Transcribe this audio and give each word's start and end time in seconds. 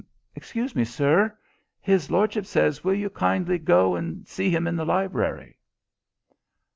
"Excuse 0.33 0.75
me, 0.75 0.83
sir. 0.83 1.37
His 1.79 2.09
lordship 2.09 2.47
says 2.47 2.83
will 2.83 2.95
you 2.95 3.07
kindly 3.11 3.59
go 3.59 3.93
and 3.95 4.27
see 4.27 4.49
him 4.49 4.65
in 4.65 4.75
the 4.75 4.83
library?" 4.83 5.59